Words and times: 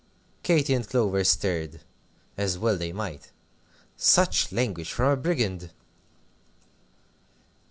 '"Katy 0.41 0.73
and 0.73 0.87
Clover 0.89 1.23
stared, 1.23 1.81
as 2.35 2.57
well 2.57 2.75
they 2.75 2.91
might. 2.91 3.29
Such 3.95 4.51
language 4.51 4.91
from 4.91 5.11
a 5.11 5.15
Brigand! 5.15 5.69